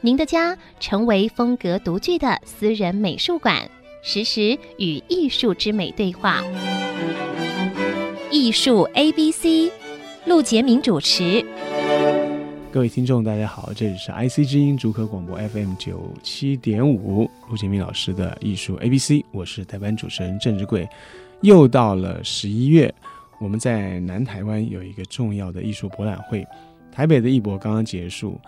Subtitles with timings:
[0.00, 3.68] 您的家成为风格独具的私人美术馆，
[4.00, 6.40] 实时与艺术之美对话。
[8.30, 9.72] 艺术 A B C，
[10.24, 11.44] 陆杰明主持。
[12.70, 20.88] 各位听众，大家好，这里是 IC 之音竹科广播 FM 九七点五，陆杰明老师的艺术 A B C，我是代班主持人郑志贵。
[21.40, 22.94] 又到了十一月，
[23.40, 26.46] 我们在南台湾有一个重要的艺术博览会，
[26.92, 28.40] 台北的艺博刚刚结束。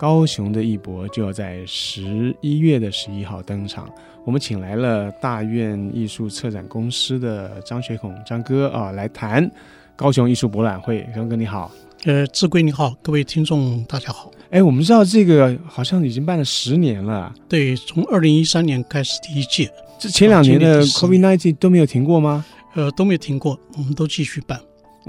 [0.00, 3.86] 高雄的艺博就要在十一月的十一号登场。
[4.24, 9.46] 我们请来了大院艺术策展公司的张学孔张哥啊，来谈
[9.94, 11.06] 高雄艺术博览会。
[11.14, 11.70] 张哥你好，
[12.06, 14.30] 呃，志贵你好，各位听众大家好。
[14.48, 17.30] 哎，我们知道这个好像已经办了十年了。
[17.46, 22.42] 对，从二零一三年开始第一届，这前两年的 COVID-19 都没有停过吗？
[22.74, 24.58] 呃，都没有停过，我们都继续办。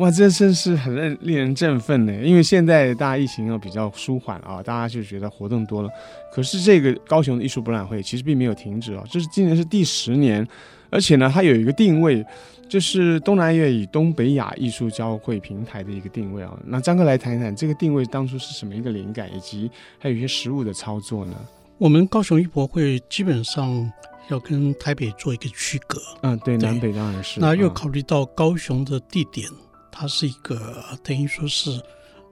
[0.02, 2.14] 哇，这真是很令令人振奋呢！
[2.24, 5.90] 因为现在大家疫情又比较舒缓啊，大家就觉得活动多了。
[6.34, 10.46] 可是这个高雄的艺术博览会其实并没有停止啊，这是今年是第十年，
[10.90, 12.26] 而且呢，它有一个定位，
[12.68, 16.52] 就是东南亚与东北亚艺术交汇平台的一个定位啊。
[16.66, 21.36] 那张哥来谈一谈这个定位当初是什么一个灵感，以及还有一些实物的操作呢？
[21.78, 23.88] 我们高雄艺博会基本上
[24.30, 27.40] 要跟台北做一个区隔，嗯，对，对南北当然是。
[27.40, 29.48] 那又考虑到高雄的地点。
[29.92, 31.82] 它是一个等于说是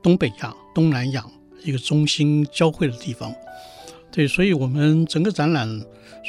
[0.01, 1.25] 东北亚、东南亚
[1.63, 3.33] 一个中心交汇的地方，
[4.11, 5.67] 对，所以我们整个展览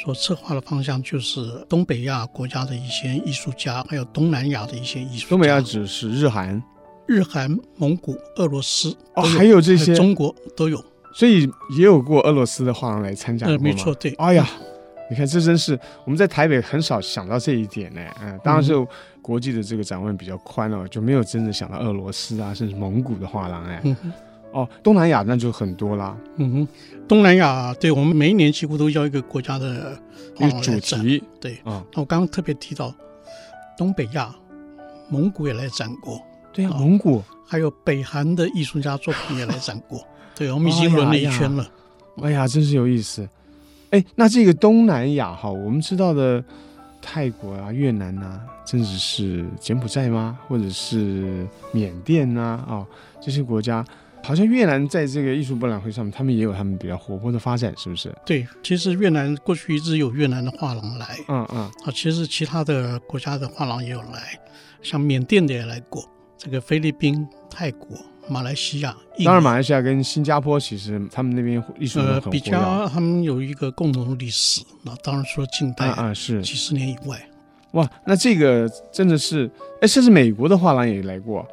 [0.03, 5.29] 所策划的方向就是东北亚国家的一些艺术家，还有东南亚的一些艺术家。
[5.29, 6.61] 东北亚指是日韩、
[7.07, 10.83] 日韩、蒙古、俄罗斯哦，还有这些中国都有，
[11.13, 13.47] 所以也有过俄罗斯的画廊来参加？
[13.57, 14.11] 没错，对。
[14.13, 14.49] 哎呀，
[15.11, 18.01] 你看这真是我们在台北很少想到这一点呢。
[18.23, 18.73] 嗯，当然是。
[19.23, 23.79] 国际的这个展望比较宽哦，就没有真的想到俄罗斯啊，甚至蒙古的画廊哎。
[23.83, 24.11] 嗯、哼
[24.51, 26.17] 哦，东南亚那就很多啦。
[26.37, 26.67] 嗯哼，
[27.07, 29.95] 东南亚对我们每一年几乎都要一个国家的
[30.39, 31.23] 一个主题。
[31.39, 32.91] 对啊，哦、那我刚刚特别提到
[33.77, 34.33] 东北亚，
[35.07, 36.19] 蒙古也来展过。
[36.51, 40.03] 对啊，蒙古还有北韩的艺术家作品也来展过。
[40.35, 41.69] 对，我们已经轮了一圈了。
[42.23, 43.29] 哎呀，真是有意思。
[43.91, 46.43] 哎，那这个东南亚哈，我们知道的。
[47.03, 50.37] 泰国啊，越南呐、啊，甚至是柬埔寨吗？
[50.47, 52.63] 或者是缅甸呐？
[52.67, 52.87] 啊、哦，
[53.19, 53.83] 这些国家，
[54.21, 58.13] 好像越南在这个艺术博览会上面，他们也有他们比较活泼的发展，是不是？
[58.23, 64.39] 对，其实越南过去一直有越南的画廊来，嗯嗯，啊，其实其他的国家的画廊也有来，
[64.83, 67.97] 像缅甸的也来过，这个菲律宾、泰国。
[68.29, 68.95] 马来西亚，
[69.25, 74.61] 当然马来西亚跟新加坡其实他们那边艺术呃比较，他们有一个共同的历史。
[74.83, 77.19] 那当然说近代啊是几十年以外，
[77.71, 79.49] 哇，那这个真的是
[79.81, 81.45] 哎，甚至美国的画廊也来过，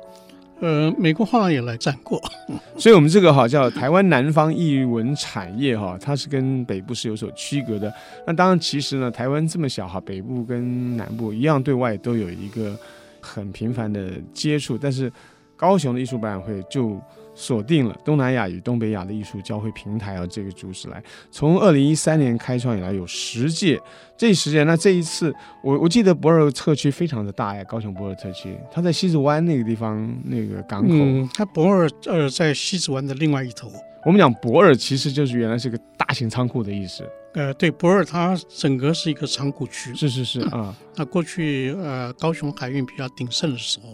[0.61, 2.23] 呃，美国画廊也来展过。
[2.79, 7.93] 所以我们这个哈叫台湾南方艺文产业哈，它是跟北部是有所区隔的。
[8.27, 12.79] 那当然其实呢，台湾这么小哈，北部跟南部一样，对外都有一个
[13.21, 15.11] 很频繁的接触，但是。
[15.59, 16.99] 高雄的艺术博览会就
[17.35, 21.03] 锁定了东南亚与东北亚的艺术交汇平台啊，这个主旨来。
[21.31, 23.81] 从二零一三年开创以来有十届，
[24.17, 33.71] 这十届那这一次我我记得博尔特区非常的大呀，高雄博尔特区，它在西子湾那个地方那个港口，嗯，它博尔呃在西子湾的另外一头。
[34.05, 37.05] 我们讲博尔其实就是原来是个大型仓库的意思。
[37.35, 39.95] 呃，对，博尔它整个是一个仓库区。
[39.95, 43.89] 是是是啊，嗯，那过去呃高雄海运比较鼎盛的时候，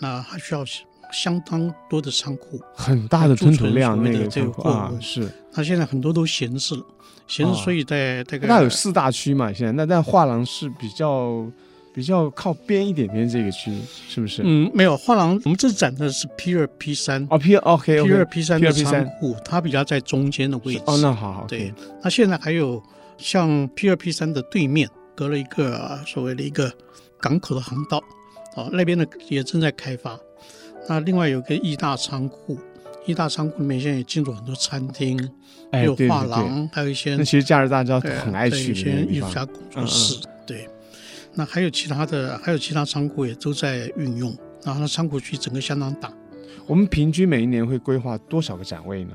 [0.00, 0.64] 那还需要。
[1.12, 5.28] 相当多的仓库，很大的吞吐量，那个这个货物啊，是。
[5.52, 6.84] 它现在很多都闲置了，
[7.26, 11.46] 闲置，所以在大概那有四大区嘛，现在那但画廊是比较
[11.94, 13.72] 比较靠边一点点这个区，
[14.08, 14.42] 是不是？
[14.44, 20.82] 嗯，没有画廊，我们这展的是 P 二 P 三哦，P OK P 二 P 三的仓库，它比较在中间的位置。
[20.86, 21.46] 哦，那好好。
[21.48, 21.72] 对，
[22.02, 22.82] 那现在还有
[23.16, 26.70] 像 P 二 P 三的对面，隔了一个所谓的一个
[27.18, 28.02] 港口的航道，
[28.56, 30.18] 哦，那边的也正在开发。
[30.88, 32.58] 那另外有个艺大仓库，
[33.06, 35.18] 艺大仓库里面现在也进入很多餐厅，
[35.72, 37.16] 还有画廊，还有一些。
[37.16, 40.20] 那其实加拿大家很爱去的一些艺术家工作室。
[40.46, 40.68] 对，
[41.34, 44.34] 那还有其他的，还有其他仓库也都在运用。
[44.64, 46.12] 然后那仓库区整个相当大。
[46.66, 49.14] 我们平均每一年会规划多少个展位呢？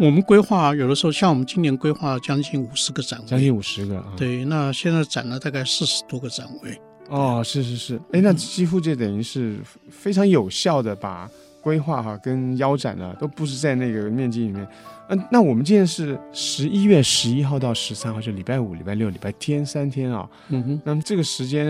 [0.00, 4.12] 我们规划有的时候，像我们今年规划将近五十个展位，将近五十个啊。
[4.16, 6.80] 对，那现在展了大概四十多个展位。
[7.08, 9.56] 哦，是是是，哎，那几乎就等于是
[9.90, 11.28] 非常有效的把
[11.62, 14.66] 规划哈跟腰斩呢都布置在那个面积里面。
[15.10, 20.28] 嗯，那我们今天是十一月十一号到十三号，就礼拜五、礼拜六、礼拜天三天啊。
[20.50, 20.82] 嗯哼。
[20.84, 21.66] 那么这个时间，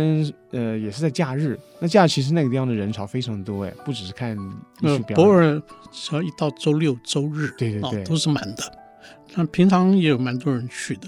[0.51, 1.57] 呃，也是在假日。
[1.79, 4.37] 那假日其实那个地方的人潮非常多，哎，不只是看
[4.81, 5.17] 艺术表演。
[5.17, 5.63] 博尔
[5.93, 8.73] 只要一到周六周日，对对对，哦，都是满的。
[9.37, 11.07] 那平常也有蛮多人去的。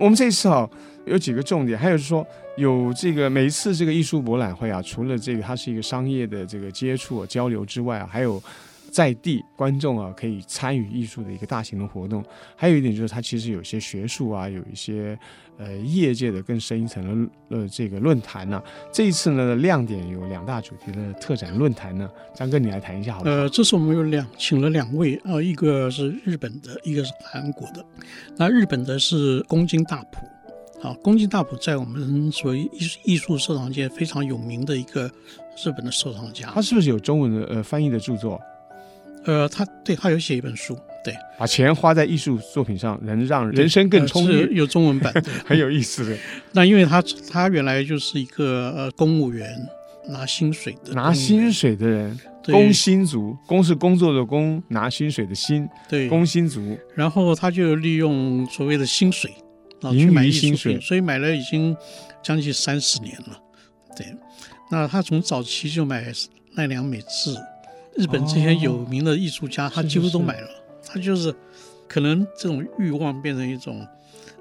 [0.00, 0.66] 我们这一次啊，
[1.04, 2.26] 有几个重点，还有就是说，
[2.56, 8.42] 有这个每一次这个艺术博览会啊，除了这个它是一个商业的这个接触、交流之外啊，还有。
[8.92, 12.24] 在地观众啊，可以参与艺术的一个大型的活动。
[12.54, 15.18] 还有一点就是，它其实有些学术啊，有一些
[15.58, 22.08] 呃业界的更深一层的呃这个论坛呢、这一次呢，亮点有两大主题的特展论坛呢。
[22.34, 23.34] 张哥，你来谈一下好不好？
[23.34, 27.84] 呃，这次我们有两请了两位啊、呃，一个是日本的，一个是韩国的。
[28.38, 30.26] 那日本的是宫津大浦，
[30.82, 35.10] 啊，宫津大浦在我们所谓艺术艺术收藏界非常有名的一个
[35.64, 36.50] 日本的收藏家。
[36.52, 38.40] 他是不是有中文的呃翻译的著作？
[39.24, 44.44] 呃，他对他有写一本书，对，把钱花在艺术作品上，能让人生更充裕。
[44.44, 46.16] 呃、有中文版，对 很有意思的。
[46.52, 49.50] 那因为他他原来就是一个呃公务员，
[50.08, 56.78] 拿薪水的，拿薪水的人，工薪族，工是工作的工，拿薪水的薪，对，工薪族。
[56.94, 59.28] 然后他就利用所谓的薪水，
[59.82, 61.76] 盈余薪水，所以买了已经
[62.22, 63.40] 将近三十年了。
[63.96, 64.06] 对，
[64.70, 66.12] 那他从早期就买
[66.54, 67.36] 奈良美智。
[67.96, 70.48] 日本这些有名的艺术家，哦、他几乎都买了。
[70.48, 71.34] 是是是，他就是
[71.88, 73.86] 可能这种欲望变成一种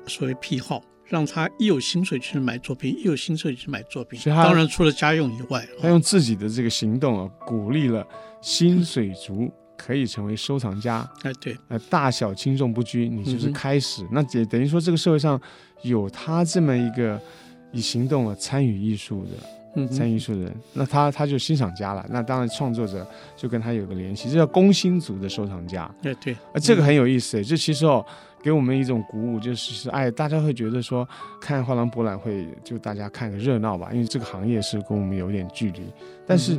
[0.08, 4.20] 所谓癖好，让他一有薪水去买作品，一有薪水去买作品。
[4.26, 8.06] 当然除了家用以外，他用自己的这个行动啊，鼓励了
[8.42, 11.08] 薪水族可以成为收藏家。
[11.24, 14.04] 哎，对，呃，大小轻重不拘，你就是开始。
[14.04, 15.40] 嗯、那也等于说，这个社会上
[15.84, 17.20] 有他这么一个
[17.72, 19.32] 以行动啊参与艺术的。
[19.92, 22.06] 参与艺术的人，那他他就欣赏家了。
[22.10, 23.06] 那当然创作者
[23.36, 25.94] 就跟他有个联系，这叫工薪族的收藏家。
[26.02, 27.44] 对对，啊，这个很有意思。
[27.44, 28.02] 这其实哦，
[28.42, 31.06] 给我们一种鼓舞，就是是哎，大家会觉得说
[31.42, 35.82] 看画廊博览会就大家看个热闹吧，因为这个行业是跟我们有点距离。
[36.26, 36.58] 但是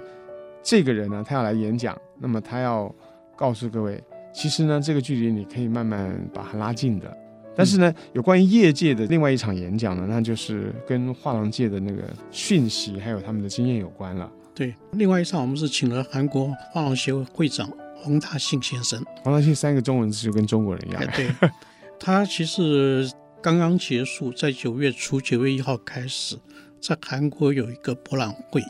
[0.66, 2.92] 这个人呢，他要来演讲，那么他要
[3.36, 4.02] 告诉各位，
[4.34, 7.16] 其实呢，这个距离你可以慢慢把它拉近的。
[7.54, 12.02] 但是呢，有关于业界的另外一场演讲呢，那就是跟画廊界的那个
[12.32, 14.28] 讯息还有他们的经验有关了。
[14.56, 19.00] 对，另外一场我们是请了韩国画廊协会会长黄大信先生。
[19.22, 21.00] 黄大信三个中文字就跟中国人一样。
[21.14, 21.30] 对，
[22.00, 23.08] 他其实
[23.40, 26.36] 刚刚结束，在九月初九月一号开始，
[26.80, 28.60] 在韩国有一个博览会，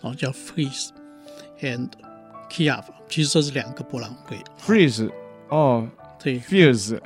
[0.00, 0.88] 哦，叫 Frieze
[1.62, 1.88] and
[2.50, 4.36] Kiev，其实这是两个博览会。
[4.60, 5.10] Freeze，
[5.48, 5.88] 哦，
[6.22, 7.00] 对，Frieze。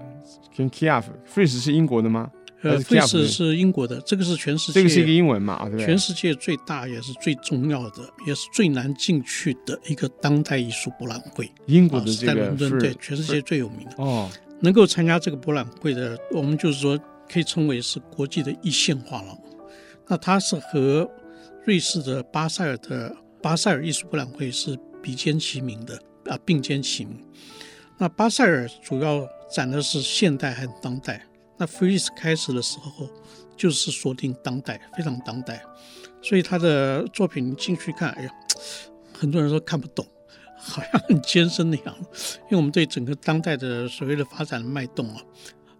[0.56, 2.30] 跟 Kiev，Freeze 是英国的吗？
[2.62, 5.86] 呃，Freeze 是英国的，这个是全世界，这个是一个英文嘛，对不对？
[5.86, 11.48] 全世界最大也是最重要的，也是最难进去的一个当代艺术博览会。
[11.66, 14.28] 英国的这个在伦敦，对，全世界最有名的哦。
[14.60, 16.98] 能够参加这个博览会的，我们就是说
[17.30, 19.38] 可以称为是国际的一线画廊。
[20.08, 21.08] 那它是和
[21.66, 23.14] 瑞士的巴塞尔的
[23.46, 27.24] 巴塞尔艺术博览会是比肩齐名的啊，并肩齐名。
[27.96, 31.24] 那巴塞尔主要展的是现代和当代。
[31.56, 33.08] 那菲利斯开始的时候
[33.56, 35.62] 就是锁定当代，非常当代，
[36.20, 38.30] 所以他的作品进去看，哎呀，
[39.16, 40.04] 很多人说看不懂，
[40.58, 41.96] 好像很艰深那样。
[42.46, 45.22] 因为我们对整个当代的所谓的发展脉动啊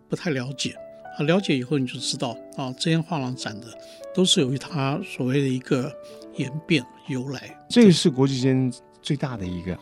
[0.09, 0.71] 不太了解
[1.19, 3.67] 啊，了解以后你就知道啊，这些画廊展的
[4.15, 5.93] 都是由于他所谓的一个
[6.37, 7.57] 演变由来。
[7.69, 9.79] 这个是国际间最大的一个。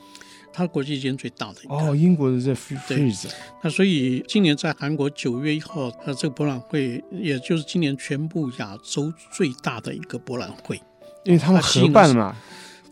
[0.56, 1.74] 它国际间最大的一个。
[1.74, 3.28] 哦，英国的这 freeze
[3.60, 10.80] 那所以今年在韩国九月一号，它这个博览会，也就是今年全部亚洲最大的一个博览会，
[11.24, 12.36] 因为他们合办了嘛，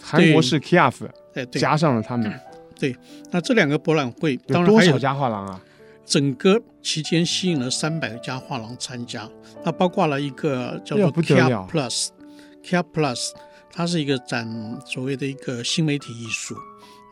[0.01, 1.09] 韩国是 Kiev，
[1.53, 2.33] 加上了他们，
[2.81, 2.97] 对，
[3.31, 5.63] 那这两个博览会当然还有多少家画廊啊？
[6.05, 9.31] 整个期间吸引了三百家画廊参加，
[9.65, 13.31] 那包括了一个叫做 Kia Plus，Kia Plus，
[13.73, 14.47] 它是一个展
[14.87, 16.55] 所谓的一个新媒体艺术。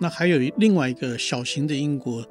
[0.01, 2.25] 那还有另外一个小型的英国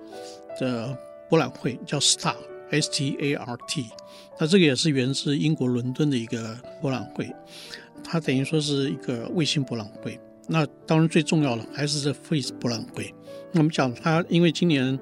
[0.60, 0.98] 的
[1.30, 3.86] 博览会，叫 START，S-T-A-R-T，
[4.40, 7.30] 那这个也是源自英国伦敦的一个博览会，
[8.04, 10.20] 它等于说是一个卫星博览会。
[10.48, 13.14] 那当然最重要的还是这 Frieze 博览会。
[13.54, 15.00] 我们讲它，因为今年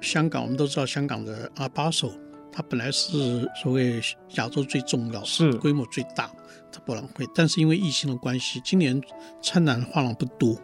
[0.00, 2.12] 香港，我们都知道香港的 Art Basel，
[2.52, 4.00] 它本来是所谓
[4.36, 5.52] 亚洲最重要、是。
[5.54, 6.30] 规模最大
[6.72, 9.00] 的博览会，但是因为疫情的关系，今年
[9.42, 10.56] 参展画廊不多，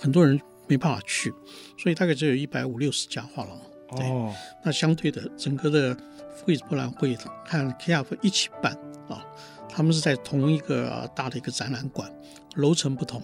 [0.00, 0.40] 很多人。
[0.68, 1.32] 没办法去，
[1.78, 3.56] 所以大概只有一百五六十家画廊。
[3.90, 5.94] 哦，那相对的，整个的
[6.34, 7.30] 富比士博览会和
[7.78, 8.72] KIAF 一起办
[9.08, 9.24] 啊，
[9.68, 12.12] 他们是在同一个大的一个展览馆，
[12.56, 13.22] 楼层不同，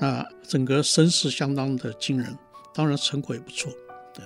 [0.00, 2.34] 那整个声势相当的惊人，
[2.72, 3.70] 当然成果也不错。
[4.14, 4.24] 对，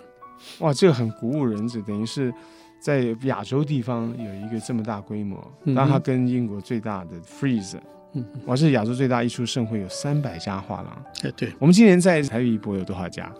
[0.61, 2.33] 哇，这个很鼓舞人子，等于是
[2.81, 7.77] 在亚洲地方有一个这么大规模，当然它跟英国最大的 Freeze。
[8.15, 11.05] 嗯，我是亚洲最大艺术盛会，有三百家画廊。
[11.23, 13.31] 哎，对，我们今年在台北一博有多少家？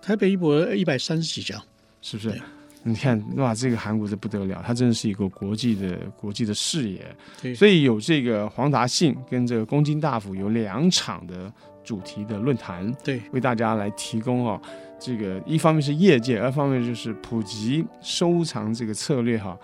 [0.00, 1.62] 台北一博一百三十几家，
[2.00, 2.40] 是不是？
[2.82, 7.04] 你看，哇，这个韩国的不得了，它真的是一个国际的国际的视野。
[7.42, 11.52] 对，所以有这个黄达信跟这个宫津大辅有两场的
[11.86, 14.60] 主题的论坛，对，为大家来提供哦，
[14.98, 19.56] 这个一方面是业界，二方面就是普及收藏这个策略哈。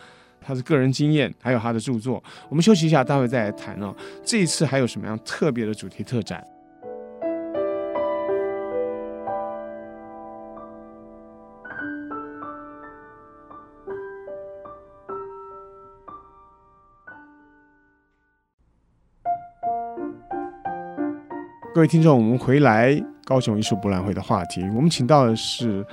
[0.44, 2.22] 他的个人经验，还有他的著作。
[2.48, 3.94] 我们休息一下，待会再来谈哦。
[4.24, 6.44] 这一次还有什么样特别的主题特展？
[21.74, 25.84] 各位听众，我们回来高雄艺术博览会的话题，我们请到的是。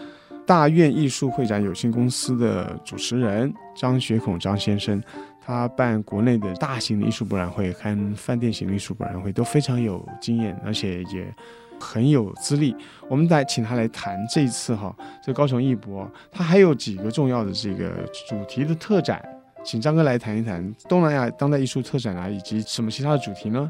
[0.45, 4.99] 大院艺术会展有限公司的主持人张学孔张先生，
[5.39, 11.31] 他办国内的大型的艺术博览会和饭店型的艺术博览会都非常有经验，而且也
[11.79, 12.75] 很有资历。
[13.07, 14.91] 我们来请他来谈这一次哈，
[15.23, 17.91] 这高雄艺博，他还有几个重要的这个
[18.27, 19.23] 主题的特展，
[19.63, 23.69] 请张哥来谈一谈东南亚当代艺术特展啊，以及什么其他的主题呢？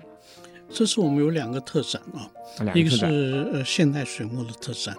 [0.72, 2.30] 这次我们有两个特展啊，
[2.74, 4.96] 一个是呃现代水墨的特展。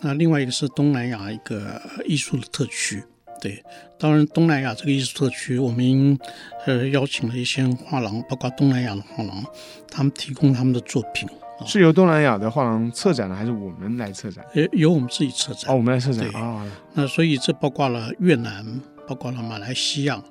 [0.00, 3.02] 那另外一个是东南亚一个艺术的特区，
[3.40, 3.64] 对，
[3.98, 6.18] 当然东南亚这个艺术特区，我们
[6.66, 9.44] 呃邀请了一些画廊，包括东南亚的画廊，
[9.90, 11.28] 他们提供他们的作品。
[11.66, 14.44] 是由东南亚的画廊策展的，还是我们来策展？
[14.54, 15.72] 呃，由我们自己策展。
[15.72, 16.64] 哦，我们来策展对啊。
[16.92, 18.64] 那所以这包括了越南，
[19.08, 20.22] 包括了马来西亚。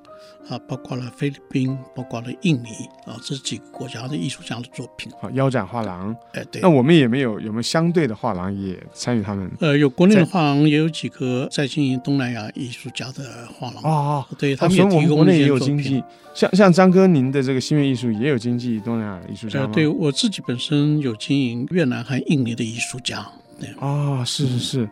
[0.49, 2.69] 啊，包括了菲律宾，包括了印尼
[3.05, 5.11] 啊，这几个国家的艺术家的作品。
[5.19, 6.15] 好，腰斩画廊。
[6.33, 6.61] 哎，对。
[6.61, 9.51] 那我们也没有有没有相对的画廊也参与他们？
[9.59, 13.83] 呃，有国内的画廊，也有几个在经营东南亚艺术家的画廊。
[13.83, 15.17] 哦，对，他们也提供。
[15.17, 16.01] 国内也有经济，
[16.33, 19.65] 像像张哥您的这个新月艺术也有经济东南亚艺术家吗？
[19.67, 23.25] 呃，对我自己本身有经营越南和印尼的艺术家。
[23.59, 23.69] 对。
[23.79, 24.83] 哦，是是是。
[24.83, 24.89] 嗯，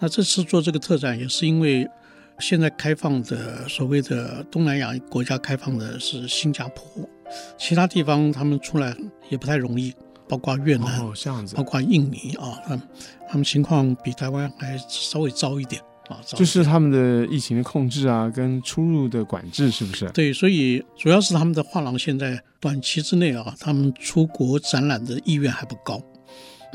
[0.00, 1.86] 那这次做这个特展也是因为。
[2.40, 7.08] 现在开放的所谓的东南亚国家开放的是新加坡，
[7.56, 8.94] 其他地方他们出来
[9.28, 9.94] 也不太容易，
[10.28, 12.82] 包括越南，哦，这样子，包括印尼啊，他们
[13.28, 20.10] 他们情况比台湾还稍微糟一点啊，就是他们的疫情的控制啊，跟出入的管制是不是？
[20.10, 26.02] 对，所以主要是他们的画廊现在短期之内啊，他们出国展览的意愿还不高。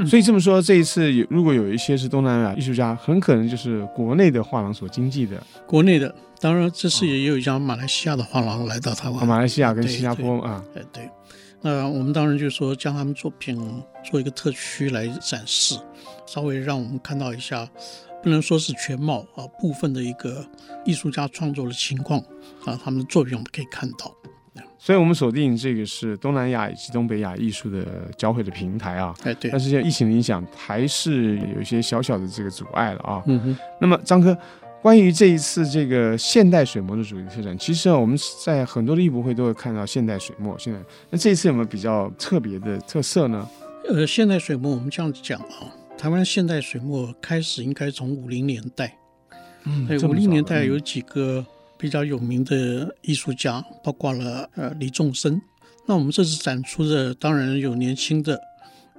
[0.08, 5.42] 所以这么说，这一次有如果有一些是东南亚艺术家，很可能就是国内的画廊所经济的。
[5.68, 9.22] 国内的，当然这次也有一家马来西亚的画廊来到台湾。
[9.22, 11.10] 哦、马来西亚跟新加坡啊，哎对，
[11.62, 13.60] 那我们当然就是说将他们作品
[14.04, 15.76] 做一个特区来展示，
[16.26, 17.68] 稍微让我们看到一下，
[18.24, 20.46] 不能说是全貌啊，部分的一个
[20.86, 22.20] 艺术家创作的情况
[22.66, 24.16] 啊，他们的作品我们可以看到。
[24.82, 27.86] 所以，我们锁定这个是东南亚以及东北亚艺术的
[28.18, 29.14] 交汇的平台啊。
[29.24, 29.52] 哎，对。
[29.52, 33.22] 但是，现在疫情的影响还是有一些小小的这个阻碍了啊。
[33.28, 33.58] 嗯哼。
[33.82, 34.36] 那么，张科，
[34.82, 40.58] 关于这一次这个现代水墨的主题特展，其实啊，我们在很多的艺博会都会看到现代水墨。
[40.58, 43.46] 现在，那这一次有没有比较特别的特色呢？
[43.90, 48.98] 呃，现代水墨，我们这样讲啊，台湾现代水墨开始应该从五零年代。
[49.66, 49.86] 嗯。
[49.86, 51.46] 对，五零年代有几个。
[51.80, 55.42] 比较有名的艺术家，包括了呃李仲生。
[55.88, 58.38] 那我们这次展出的当然有年轻的，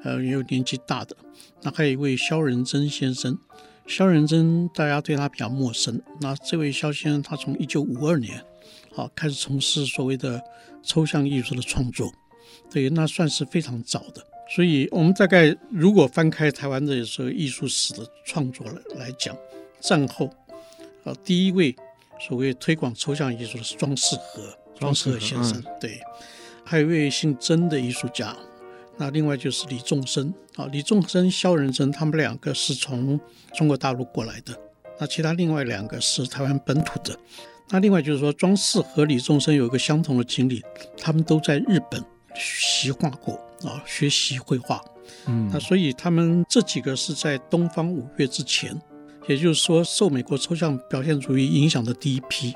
[0.03, 1.15] 呃也有年纪大的。
[1.61, 3.39] 那还有一位萧仁珍先生，
[3.87, 6.01] 萧仁珍大家对他比较陌生。
[6.23, 8.43] 那这位萧先生他从一九五二年
[8.95, 10.43] 好、啊、开始从事所谓的
[10.83, 12.11] 抽象艺术的创作，
[12.71, 14.27] 对，那算是非常早的。
[14.49, 19.37] 所以我们大概如果翻开台湾的时候艺术史的创作来来讲，
[19.81, 20.31] 战后
[21.05, 21.77] 啊第一位。
[22.21, 26.00] 所谓推广抽象艺术的是庄世和，庄世和先生，对，
[26.65, 28.37] 还有一位姓曾的艺术家，
[28.99, 30.33] 那另外就是李仲生。
[30.57, 33.19] 啊，李仲生、萧仁珍，他们两个是从
[33.55, 34.55] 中国大陆过来的，
[34.99, 37.17] 那其他另外两个是台湾本土的，
[37.71, 40.62] 那另外就是说庄世和李仲生有一个相同的经历，
[40.99, 43.35] 他们都在日本习画过
[43.65, 44.83] 啊，学习绘画，
[45.27, 48.79] 嗯，那所以他们这几个是在东方五月之前。
[49.31, 52.53] 也就是说，受美国抽象表现主义影响的第一批，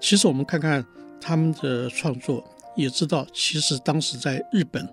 [0.00, 0.84] 其实我们看看
[1.20, 2.42] 他们的创作，
[2.74, 4.88] 也知道其实当时在日本、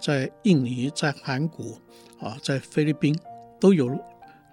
[0.00, 1.80] 在印尼、在韩国
[2.20, 3.16] 啊、在菲律宾
[3.60, 3.88] 都有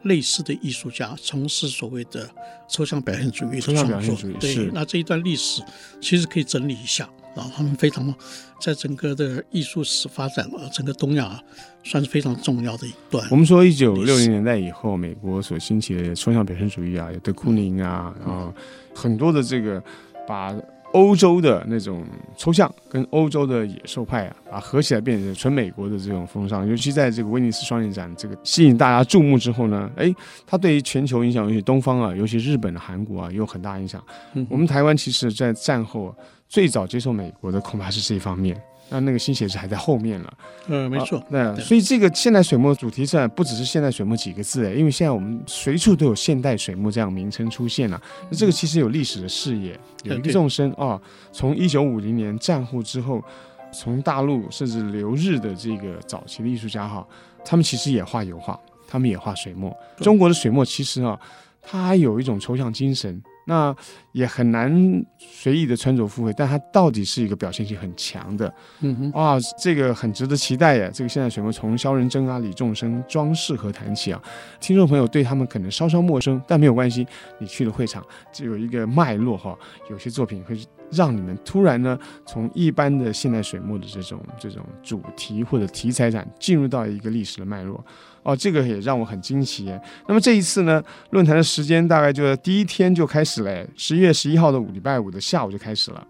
[0.04, 2.30] 类似的艺术家从事所谓的
[2.70, 4.36] 抽象表现主义的抽象表现主义。
[4.40, 5.64] 对，那这一段历史
[6.00, 8.14] 其实可以整理一下啊，他们非常
[8.60, 11.42] 在整个的艺术史发展啊，整个东亚
[11.84, 13.28] 算是非常重要的一段。
[13.32, 18.54] 我们说一九六零年代以后，美国所兴起的抽象表现主义啊，有德库宁啊，然后
[18.94, 19.84] 很多的这个
[20.28, 20.56] 把。
[20.94, 22.04] 欧洲的那种
[22.36, 30.14] 抽象跟欧洲的野兽派啊，把合起来变成纯美国的这种风尚，尤其在这个威尼斯双年展这个吸引大家注目之后呢，哎，
[30.46, 34.04] 它对于全球影响，尤其东方啊，尤其日本的、韩国啊，有很大影响。
[34.50, 36.14] 我们台湾其实，在战后
[36.50, 38.62] 最早接受美国的，恐怕是这一方面。
[38.92, 40.34] 那那个新写字还在后面了，
[40.68, 53.24] 呃，没错，那、啊、所以这个现代水墨主题上不只是现代水墨几个字哎，因为现在我们随处都有现代水墨这样名称出现了，那这个其实有历史的视野，有一个纵深啊，从一九五零年战后之后，
[53.72, 57.08] 从大陆甚至留日的这个早期的艺术家哈，
[57.46, 61.18] 他们其实也画油画，他们也画水墨，中国的水墨其实啊，
[61.62, 63.22] 它还有一种抽象精神。
[63.46, 63.76] 那
[64.12, 64.72] 也很难
[65.18, 70.90] 随意的穿着赴会，但它到底是一个表现性很强的，嗯哼，哇，这个很值得期待呀！
[70.94, 74.22] 这个现在水墨从萧仁真啊、李仲生、庄士和谈起啊，
[74.60, 77.06] 听众朋友对他们可能稍稍陌生，但没有关系，
[77.40, 79.58] 你去了会场就有一个脉络哈，
[79.90, 80.56] 有些作品会
[80.92, 87.84] 让你们突然呢，从一般的现代水墨的这种这种主题或者题材展进入到一个历史的脉络。
[88.24, 89.66] 哦，这个也让我很惊奇。
[90.08, 96.08] 那么这一次呢，论坛的时间大概就在第一天就开始了，十一月十一号的礼拜五的下午就开始了。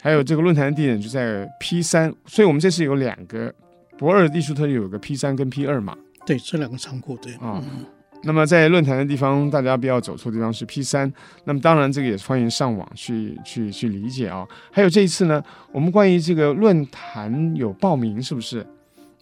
[0.00, 3.54] 还有这个论坛的地点就在 P 三，所以我们这次有两个
[3.96, 5.96] 博二艺术特区，有个 P 三跟 P 二嘛。
[6.26, 7.34] 对，这两个仓库对。
[7.34, 7.86] 啊、嗯，
[8.24, 11.12] 那么在论坛的地方，大家不要走错地方，是 P 三。
[11.44, 14.46] 那么当然这个也欢迎上网去去去理解啊。
[14.70, 18.66] 还有这一次呢，我们关于这个论坛有报名是不是？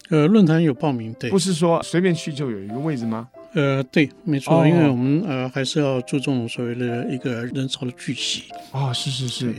[0.09, 3.29] 呃，论坛有报名，对，不是说随便去就有一个位置吗？
[3.53, 9.55] 呃，对，没错，哦、因为我们呃还是要注重所谓的一个人潮的聚集啊、哦，是是是，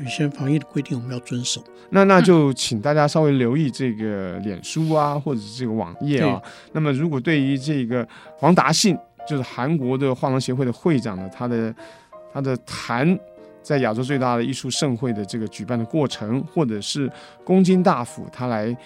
[0.00, 1.62] 有一些防疫的规定我们要遵守。
[1.90, 6.40] 那那就请大家稍微留意这个脸书啊，或者是这个网页啊。
[6.72, 8.96] 那么如果对于这个黄达信，
[9.28, 11.74] 就是韩国的画廊协会的会长呢，他的
[12.32, 13.18] 他的谈
[13.62, 17.10] 在亚洲最大的艺术盛会的这个举办的过程，或者是
[17.44, 18.76] 公金大府他来。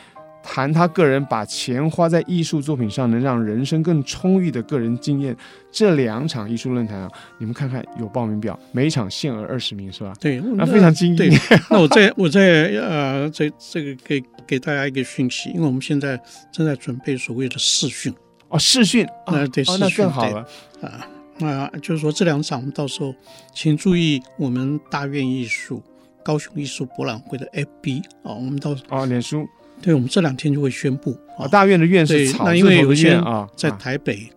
[0.45, 5.35] 谈他个人把钱花在艺术作品上，能让人生更充裕的个人经验。
[5.73, 10.13] 这两场艺术论坛啊，你们看看有报名表，每一场限额二十名，是吧？
[10.21, 11.33] 对，那非常惊艳。
[11.71, 16.21] 那我再我再呃，这这个给给大家一个讯息，因为我们现在
[16.53, 18.15] 正在准备所谓的试训
[18.51, 20.47] 哦，试训啊，对，哦，那更好了
[20.81, 21.09] 啊。
[21.39, 23.13] 那就是说这两场，我们到时候
[23.53, 25.83] 请注意我们大院艺术
[26.23, 27.45] 高雄艺术博览会的
[27.83, 29.45] FB 啊，我们到哦，脸书。
[29.85, 31.15] 对，我们这两天就会宣布。
[31.39, 34.31] 啊，大院的院是草字头的院啊，在台北、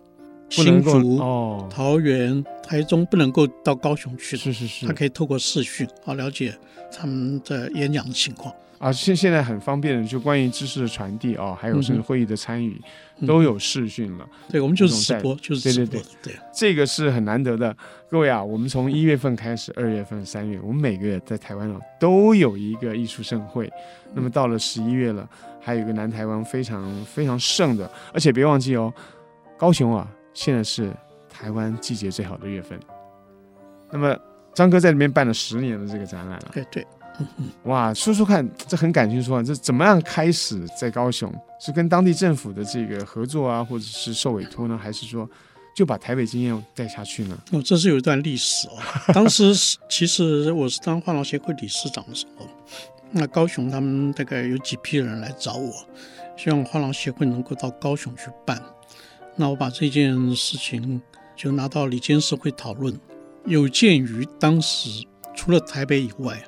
[0.50, 6.54] 新竹、哦、桃园、台中不能够到高雄去，是是是，他可以透过视讯啊了解
[6.92, 8.92] 他们的演讲的情况啊。
[8.92, 12.80] 现现在很方便的，就关于知识的传递啊，还有甚至会议的参与、
[13.18, 14.28] 嗯、都有视讯了。
[14.48, 17.76] 对，我们就是直播，就是对对，对，这个是很难得的。
[18.10, 23.70] 各位啊，我们从一月份开始，二月份、三月，我们每个月在台湾啊都有一个艺术盛会。
[24.14, 25.28] 那么到了十一月了，
[25.60, 28.92] 还有一个南台湾非常非常盛的，而且别忘记哦，
[29.58, 30.90] 高雄啊，现在是
[31.28, 32.78] 台湾季节最好的月份。
[33.90, 34.16] 那么
[34.54, 36.86] 张哥在里面办了十年的这个展览了，对对，
[37.64, 41.32] 哇，说说看，这很感兴趣啊，这怎么样开始在高雄？
[41.60, 45.28] 是跟当地政府的这个合作啊，或者是受委托呢，还是说
[45.74, 47.38] 就把台北经验带下去呢？
[47.52, 48.72] 哦，这是有一段历史哦。
[49.12, 49.52] 当时
[49.88, 52.46] 其实我是当画廊协会理事长的时候。
[53.10, 55.72] 那高雄他们大概有几批人来找我，
[56.36, 58.62] 希望画廊协会能够到高雄去办。
[59.34, 61.00] 那我把这件事情
[61.34, 62.94] 就拿到里监事会讨论。
[63.46, 66.38] 有鉴于当时除了台北以外，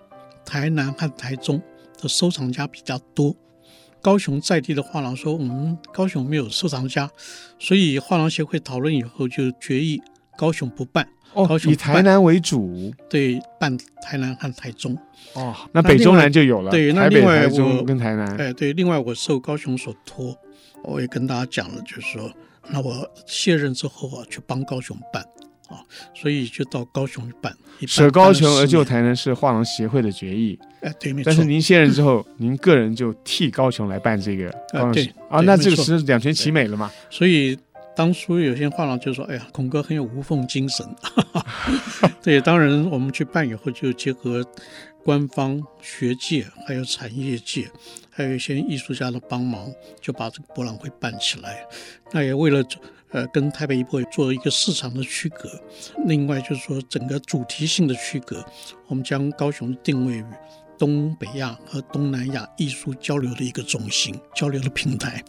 [0.51, 1.63] 台南和台中
[2.03, 3.37] 的收藏家比较多，
[4.03, 7.09] 高雄在地的画廊说我们高雄没有收藏家，
[7.57, 10.03] 所以画廊协会讨论以后就决议
[10.37, 11.07] 高雄不办。
[11.35, 14.99] 哦，以台南为主，对，办台南和台中。
[15.35, 16.73] 哦，那北中南就有了。
[16.73, 20.37] 对，那另外我、跟台南，哎，对，另外我受高雄所托，
[20.83, 22.29] 我也跟大家讲了，就是说，
[22.69, 25.25] 那我卸任之后啊，去帮高雄办
[25.71, 25.81] 啊，
[26.15, 27.57] 所以就到高雄去办。
[27.87, 30.59] 舍高雄而就台南是画廊协会的决议。
[30.83, 31.31] 哎，对，没错。
[31.31, 34.51] 但是您卸任之后，您个人就替高雄来办这个。
[34.73, 36.91] 啊，对啊，那这个是两全其美了嘛？
[37.09, 37.59] 所以。
[37.97, 40.87] 当初有些画廊就说：“哎呀，孔哥很有无缝精神。”
[42.23, 44.43] 对，当然我们去办以后，就结合
[45.05, 47.71] 官方、学界，还有产业界，
[48.11, 51.67] 还有一些艺术家的帮忙，就把这个博览会办起来。
[52.13, 52.65] 那也为了
[53.13, 55.51] 呃，跟台北艺博会做一个市场的区隔。
[56.07, 58.45] 另外就是说，整个主题性的区隔，
[58.87, 60.25] 我们将高雄定位于
[60.79, 65.23] 东北亚和东南亚艺术交流的一个中心、交流的平台。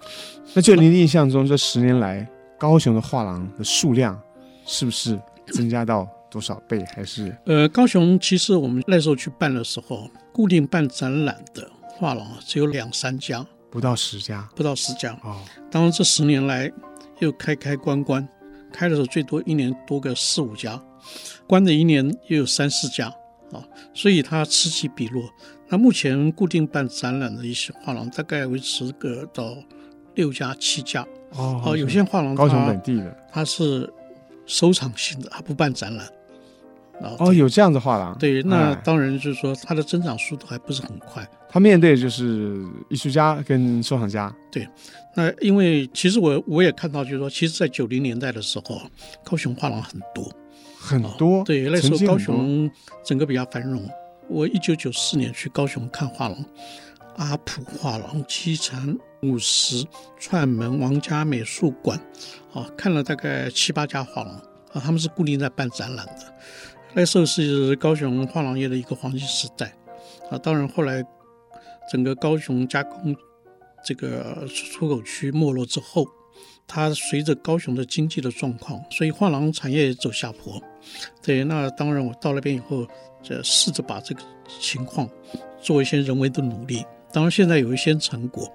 [0.53, 2.27] 那就您印象中，这十年来
[2.59, 4.21] 高雄的画廊的数量
[4.65, 6.83] 是不是增加到多少倍？
[6.95, 15.11] 还是呃，高雄其实我们那时候去办的时候，固定办展览的画廊只有两三家，不到十家，不到十家。
[15.23, 15.39] 哦，
[15.69, 16.71] 当然这十年来。
[17.19, 18.27] 又开开关关，
[18.73, 20.81] 开的时候最多一年多个四五家，
[21.45, 23.05] 关的一年又有三四家
[23.51, 23.61] 啊，
[23.93, 25.29] 所以它此起彼落。
[25.69, 29.55] 那目前固定办展览的一些画廊，大概维持个到
[30.15, 31.61] 六家七家哦。
[31.63, 33.87] 哦，有些画廊高雄本地的，它是
[34.47, 36.07] 收藏性的，它不办展览。
[37.19, 38.17] 哦，有这样的画廊。
[38.17, 41.27] 对，那当然就是说它的增长速度还不是很快。
[41.49, 44.33] 他面对的就是艺术家跟收藏家。
[44.51, 44.67] 对，
[45.15, 48.81] 那因为其实我我也看到，就是说，其实，在九零年代的时候，
[49.23, 50.31] 高雄画廊很多
[50.79, 51.39] 很多。
[51.39, 51.43] 哦。
[51.45, 52.69] 对，那时候高雄
[53.03, 53.83] 整个比较繁荣。
[54.29, 56.45] 我一九九四年去高雄看画廊，
[57.17, 59.85] 阿普画廊、七禅、五十、
[60.17, 61.99] 串门、王家美术馆，
[62.53, 64.33] 啊，看了大概七八家画廊
[64.71, 66.33] 啊，他们是固定在办展览的。
[66.93, 69.73] 那时候是高雄画廊业的一个黄金时代
[70.29, 71.03] 啊，当然后来。
[71.89, 73.13] 整个高雄加工
[73.83, 76.07] 这个出口区没落之后，
[76.65, 80.61] 它随着高雄的经济的状况，所以画廊产业走下坡。
[81.21, 82.87] 对，那当然我到那边以后，
[83.21, 85.09] 就试着把这个情况
[85.61, 86.85] 做一些人为的努力。
[87.11, 88.49] 当然现在有一些成果，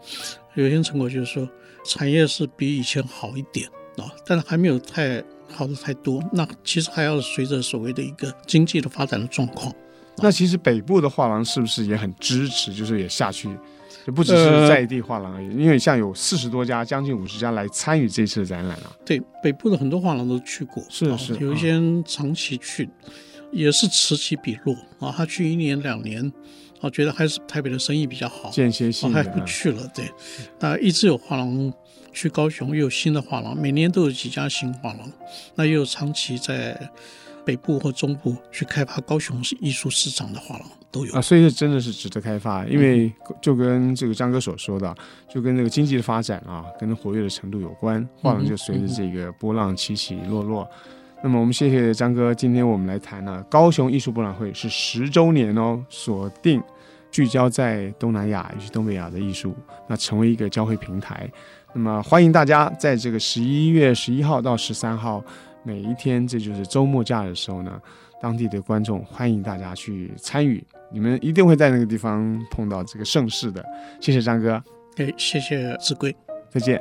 [0.55, 1.46] 有一些成果就是说
[1.85, 3.68] 产业是比以前好一点
[3.99, 5.22] 啊，但是还没有太
[5.57, 6.23] 好的太多。
[6.33, 9.73] 那其实还要随着所谓的一个经济的发展的状况。
[10.19, 12.73] 那其实北部的画廊是不是也很支持？
[12.73, 13.51] 就是也下去，
[14.07, 15.47] 就不只是在地画廊而已。
[15.49, 18.90] 呃、因为像有四十多家，将近五十家来参与这次的展览啊。
[19.05, 25.13] 对，北部的很多画廊都去过，是是，有一些长期去，啊、也是此起彼落啊。
[25.17, 26.33] 他去一年两年，
[26.81, 29.91] 啊，觉得还是台北的生意比较好，间歇性还不去了。
[29.95, 30.11] 对，
[30.61, 31.73] 那一直有画廊
[32.13, 35.13] 去高雄，又有新的画廊，每年都有几家新画廊，
[35.55, 36.91] 那又有长期在。
[37.47, 44.93] 北部或中部去开发高雄是艺术市场的画廊都有啊，所以这真的是值得开发，因为就跟这个张哥所说的，
[45.33, 50.69] 就跟这个经济的发展啊，跟活跃的程度有关，画廊就随着这个波浪起起落落。
[51.27, 56.62] 那么我们谢谢张哥，今天我们来谈呢，高雄艺术博览会是十周年哦，锁定
[57.11, 59.53] 聚焦在东南亚以及东北亚的艺术，
[59.89, 61.29] 那成为一个交汇平台。
[61.73, 65.21] 那么欢迎大家在这个十一月十一号到十三号。
[65.65, 67.73] 每一天，这就是周末假的时候呢，
[68.23, 73.65] 当地的观众欢迎大家去参与，你们一定会在那个地方碰到这个盛世的。
[74.01, 74.62] 谢谢张哥，
[74.99, 76.15] 哎，谢谢子贵，
[76.49, 76.81] 再见。